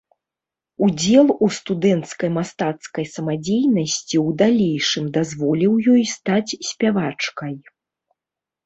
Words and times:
Удзел 0.85 1.27
у 1.47 1.49
студэнцкай 1.57 2.29
мастацкай 2.39 3.05
самадзейнасці 3.17 4.15
ў 4.25 4.27
далейшым 4.41 5.05
дазволіў 5.21 5.73
ёй 5.95 6.03
стаць 6.17 6.57
спявачкай. 6.73 7.53